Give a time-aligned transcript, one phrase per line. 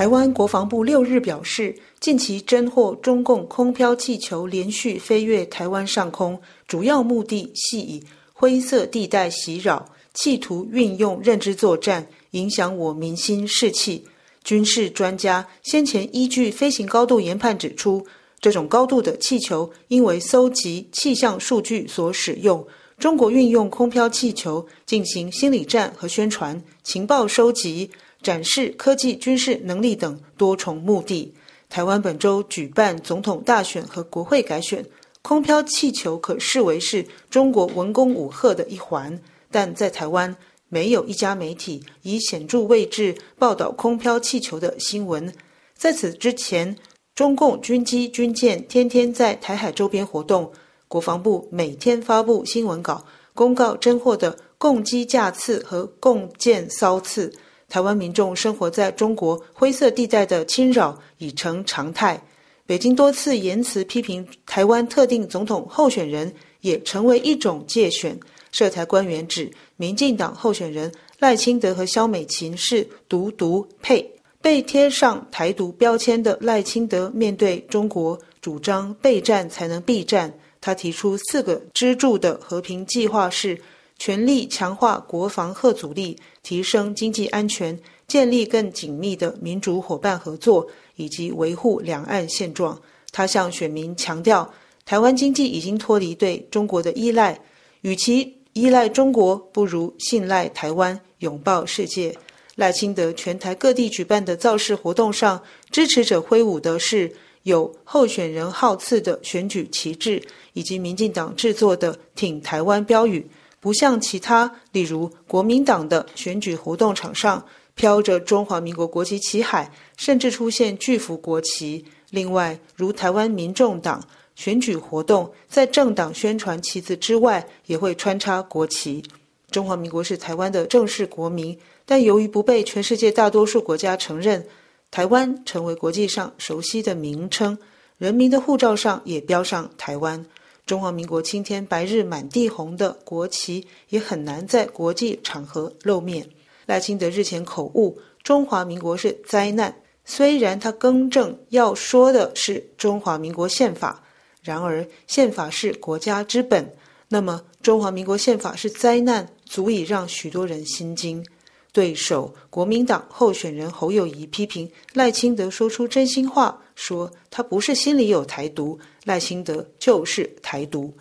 [0.00, 8.02] 台湾国防部六日表示，近期侦获中共空飘气球连续飞越台湾上空，主要目的系以
[8.32, 9.84] 灰色地带袭扰，
[10.14, 14.02] 企图运用认知作战，影响我民心士气。
[14.42, 18.02] 军事专家先前依据飞行高度研判指出，
[18.40, 22.66] 这种高度的气球因为搜集气象数据所使用。
[22.98, 27.90] 中国运用空飘气球进行心理战和宣传、情报收集。
[28.22, 31.34] 展示科技、军事能力等多重目的。
[31.68, 34.84] 台湾本周举办总统大选和国会改选，
[35.22, 39.20] 空飘气球可视为是中国文攻武吓的一环。
[39.50, 40.36] 但在台湾，
[40.68, 45.32] 没有一家媒体以显著位置报道空飘气球的新闻。
[45.76, 46.76] 在此之前，
[47.14, 50.50] 中共军机、军舰天天在台海周边活动，
[50.88, 57.32] 国防部每天发布新闻稿，公告侦获的共机架次和共舰骚次。
[57.70, 62.20] 台湾民众生活在中国灰色地带的侵扰已成常态，
[62.66, 68.18] 北京多次言辞批评台湾特定总统候选人，也成为一种介选。
[68.50, 74.04] 涉台官员指，民进党候选人赖清德和萧美琴是独独配，
[74.42, 80.34] 被贴上台独标签的赖清德面对中国，主张备战才能避战。
[80.60, 83.56] 他提出四个支柱的和平计划是。
[84.00, 92.80] 全力强化国防和阻力，提升经济安全，建立更紧密的民主伙伴合作，以及维护两岸现状。
[93.12, 94.50] 他向选民强调，
[94.86, 97.38] 台湾经济已经脱离对中国的依赖，
[97.82, 102.16] 与其依赖中国，不如信赖台湾，拥抱世界。
[102.56, 110.22] 赖清德全台各地举办的造势活动上，支持者挥舞的是有候选人号次的选举旗帜，
[110.54, 113.26] 以及民进党制作的“挺台湾”标语。
[113.60, 117.44] 不像其他，例如国民党的选举活动场上
[117.74, 121.84] 飘着中华民国国旗旗海，甚至出现巨幅国旗。
[122.10, 124.02] 另外，如台湾民众党
[124.34, 129.02] 选举活动，在政党宣传旗子之外，也会穿插国旗。
[129.50, 134.44] 中华民国是台湾的正式国名，但由于不被全世界大多数国家承认，
[134.90, 137.58] 台湾成为国际上熟悉的名称，
[137.98, 140.24] 人民的护照上也标上台湾。
[140.70, 146.24] 中华民国青天白日满地红的国旗也很难在国际场合露面。
[146.64, 149.74] 赖清德日前口误，中华民国是灾难。
[150.04, 154.04] 虽然他更正要说的是中华民国宪法，
[154.44, 156.72] 然而宪法是国家之本。
[157.08, 161.26] 那么中华民国宪法是灾难，足以让许多人心惊。
[161.72, 168.78] 对手国民党候选人侯友谊批评赖清德说出真心话，说他不是心里有台独。
[169.04, 170.92] 赖清德就是台独，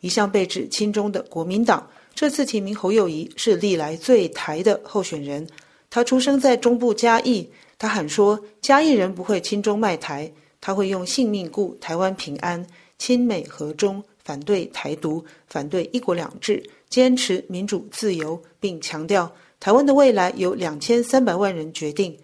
[0.00, 5.46] 一向被指亲中的国民党，这次提名侯友宜是历来最台的候选人。
[5.90, 10.30] 他出生在中部嘉义，他喊说嘉义人不会亲中卖台，
[10.60, 12.64] 他会用性命顾台湾平安，
[12.98, 22.14] 亲美和中，反对台独，反对一国两制，坚持民主自由，并强调台湾的未来由两千三百万人决定。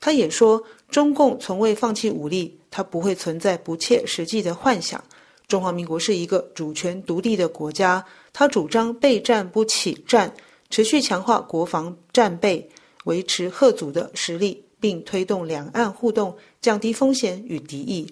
[0.00, 2.58] 他也说中共从未放弃武力。
[2.68, 5.04] 它不会存在不切实际的幻想。
[5.46, 10.34] 中华民国是一个主权独立的国家，它主张备战不起战，
[10.68, 12.68] 持续强化国防战备，
[13.04, 18.06] 维持吓阻的实力，并推动两岸互动，降低风险与敌意。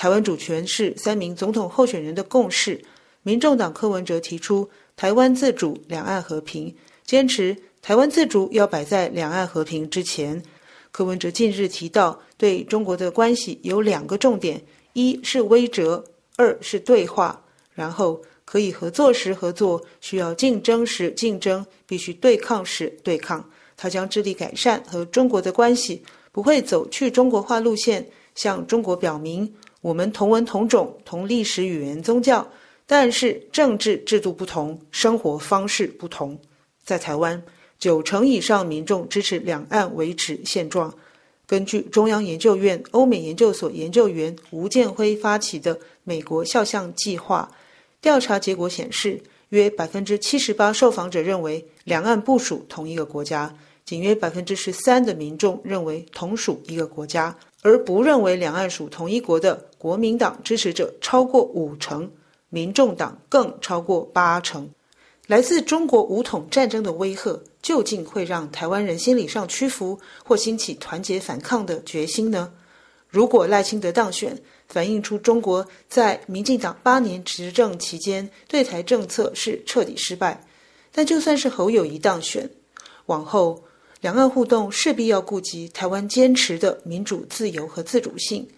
[0.00, 2.80] 台湾主权是三名总统候选人的共识。
[3.22, 4.66] 民众党柯文哲提出
[4.96, 6.74] 台湾自主、两岸和平，
[7.04, 10.42] 坚持台湾自主要摆在两岸和平之前。
[10.90, 14.62] 柯文哲近日提到，对中国的关系有两个重点：
[14.94, 16.02] 一是威折，
[16.36, 17.44] 二是对话。
[17.74, 23.44] 然后可以合作时合作，需要竞争时竞争，必须对抗时对抗。
[23.76, 26.02] 他将致力改善和中国的关系，
[26.32, 32.46] 不会走去中国化路线，向中国表明我们同文同种、同历史语言宗教，
[32.86, 36.38] 但是政治制度不同，生活方式不同。
[36.84, 37.42] 在台湾。
[37.78, 40.94] 九成以上民众支持两岸维持现状。
[41.46, 47.50] 根据中央研究院欧美研究所研究员吴建辉发起的美国肖像计划
[48.02, 49.18] 调查结果显示，
[49.48, 53.56] 约百分之七十八受访者认为两岸不属同一个国家，
[53.90, 62.08] 仅约百分之十三的民众认为同属一个国家，而不认为两岸属同一国的国民党支持者超过五成，
[62.50, 64.70] 民众党更超过八成。
[65.26, 72.52] 来自中国武统战争的威吓，究竟会让台湾人心理上屈服，或兴起团结反抗的决心呢？
[73.08, 80.38] 如果赖清德当选，反映出中国在民进党八年执政期间对台政策是彻底失败；
[80.92, 82.48] 但就算是侯友谊当选，
[83.06, 83.64] 往后
[84.00, 88.48] 两岸互动势必要顾及台湾坚持的民主、自由和自主性。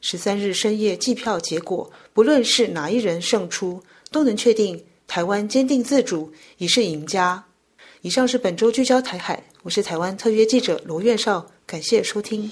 [0.00, 3.80] 十三日深夜计票结果，不论是哪一人胜出，
[4.10, 7.44] 都能确定台湾坚定自主已是赢家。
[8.00, 12.50] 以上是本周聚焦台海，我是台湾特约记者罗院少，感谢收听。